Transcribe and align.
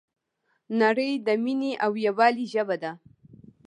نړۍ 0.81 1.11
د 1.27 1.27
مینې 1.43 1.71
او 1.83 1.91
یووالي 2.05 2.45
ژبه 2.53 2.75
ده. 2.83 2.91